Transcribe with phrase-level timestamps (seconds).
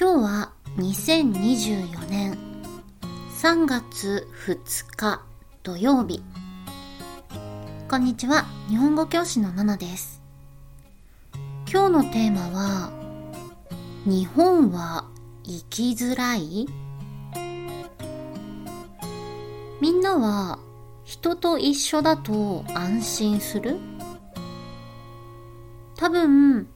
[0.00, 2.38] 今日は2024年
[3.42, 5.24] 3月2日
[5.64, 6.22] 土曜日。
[7.90, 10.22] こんにちは、日本語教師のナナです。
[11.68, 12.92] 今日のテーマは、
[14.06, 15.04] 日本は
[15.42, 16.68] 生きづらい？
[19.80, 20.60] みんなは
[21.02, 23.76] 人と一緒だと安心する？
[25.96, 26.68] 多分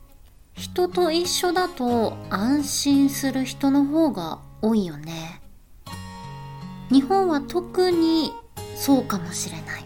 [0.54, 5.40] 人と一緒だと安心する人の方が多いよね。
[6.90, 8.32] 日本は特に
[8.76, 9.84] そうかもしれない。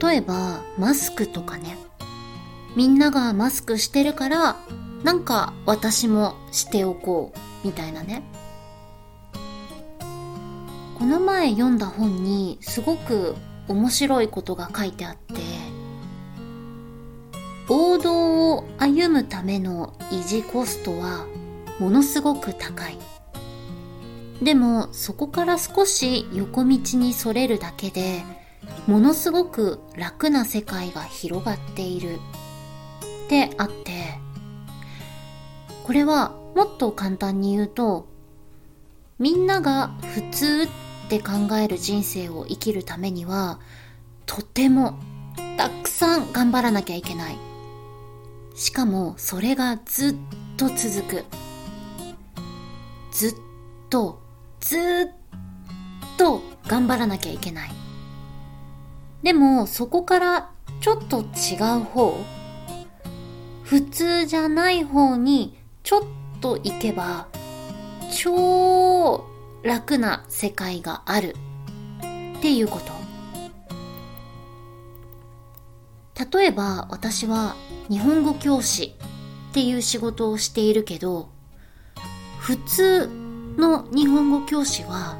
[0.00, 1.76] 例えばマスクとかね。
[2.76, 4.56] みんながマスクしてるから
[5.02, 8.22] なんか私もしておこうみたいなね。
[10.98, 13.34] この前読んだ本にすごく
[13.66, 15.34] 面白いことが書いてあって
[18.02, 21.26] 道を歩むための維持コストは
[21.78, 22.98] ものすごく高い。
[24.42, 28.24] でもそこから少し横道にそれるだけで
[28.88, 32.18] ものすごく楽な世界が広がっている
[33.26, 34.18] ってあって
[35.84, 38.08] これはもっと簡単に言うと
[39.20, 40.68] みんなが普通
[41.06, 43.60] って考える人生を生きるためには
[44.26, 44.98] とても
[45.56, 47.51] たくさん頑張らなきゃいけない。
[48.54, 50.14] しかもそれがずっ
[50.56, 51.24] と続く。
[53.10, 53.34] ずっ
[53.90, 54.22] と、
[54.60, 54.80] ずっ
[56.16, 57.70] と頑張らなきゃいけない。
[59.22, 60.50] でもそこから
[60.80, 62.18] ちょっと違う方、
[63.62, 66.02] 普通じゃない方にちょっ
[66.40, 67.28] と行けば
[68.12, 69.24] 超
[69.62, 71.36] 楽な世界がある
[72.38, 73.01] っていうこと。
[76.30, 77.56] 例えば私は
[77.88, 78.94] 日本語教師
[79.50, 81.30] っていう仕事をしているけど、
[82.38, 83.08] 普通
[83.56, 85.16] の日本語教師は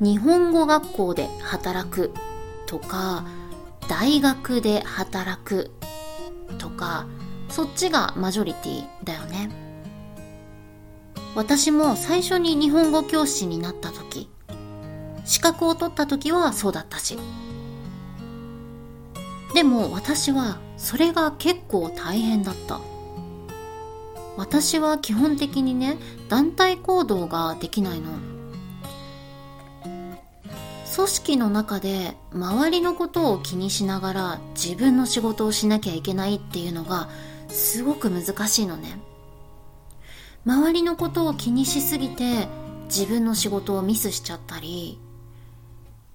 [0.00, 2.12] 日本語学校で働く
[2.66, 3.24] とか、
[3.88, 5.70] 大学で働く
[6.58, 7.06] とか、
[7.48, 9.50] そっちがマジョリティだよね。
[11.34, 14.28] 私も最初に日本語教師になった時、
[15.24, 17.18] 資格を取った時はそうだったし、
[19.54, 22.80] でも私はそれが結構大変だった。
[24.36, 25.96] 私は基本的にね、
[26.28, 28.10] 団体行動ができないの。
[30.96, 37.08] 組織の中で周りのことを気にしながら自分の仕事をしなきゃいけないっていうのが
[37.48, 38.98] すごく難しいのね。
[40.44, 42.48] 周りのことを気にしすぎて
[42.86, 44.98] 自分の仕事をミスしちゃったり、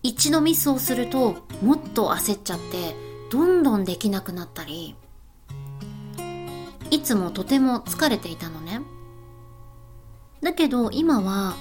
[0.04, 4.96] 一度ミスをするともっと焦っちゃってどんどんできなくなったり、
[6.92, 8.82] いつもとても疲れていたのね。
[10.42, 11.56] だけど今は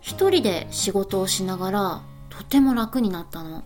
[0.00, 3.64] 一人で仕事をしながらとても楽になったの。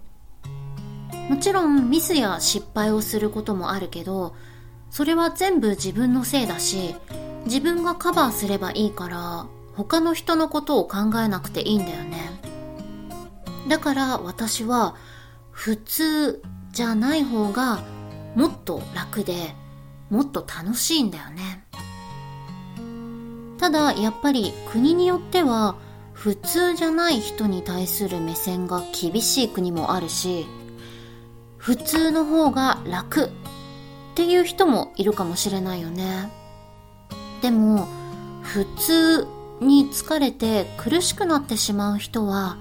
[1.30, 4.34] もちろんミスや失敗をすることもあるけど、
[4.90, 6.94] それは全部自分のせいだし、
[7.46, 12.30] 自分がカバーすればいいから、他の人のことを考えなくていいんだよね。
[13.68, 14.94] だから私は
[15.50, 16.42] 普通
[16.76, 17.82] じゃない方が
[18.34, 19.54] もっと楽で
[20.10, 21.64] もっと楽しいんだよね。
[23.58, 25.76] ただやっぱり国によっては
[26.12, 30.46] 普通じゃない人に対する目線が厳しい国もあるし
[31.56, 33.30] 普通の方が楽っ
[34.14, 36.30] ていう人もいるかもしれないよね。
[37.40, 37.88] でも
[38.42, 39.26] 普通
[39.62, 42.58] に疲れて苦しくなってしまう人は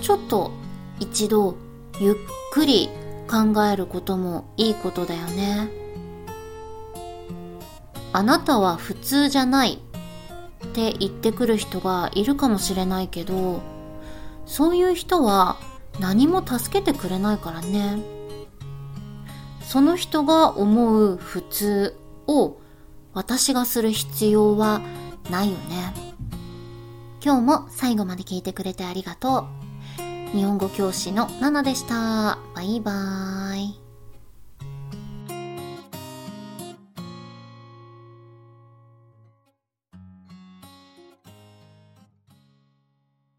[0.00, 0.50] ちょっと
[0.98, 1.56] 一度
[2.00, 2.14] ゆっ
[2.54, 2.88] くり
[3.30, 5.68] 考えることもいいことだよね。
[8.12, 13.60] あなたは普通じゃないって言ってくる人がいるかもしれないけど、
[14.46, 15.56] そういう人は
[16.00, 18.02] 何も助けてくれないからね。
[19.62, 22.56] その人が思う普通を
[23.14, 24.80] 私がする必要は
[25.30, 25.94] ないよね。
[27.24, 29.69] 今日も最後まで聞いてくれてありがとう。
[30.32, 32.38] 日本語教師のナナでした。
[32.54, 33.89] バイバーイ。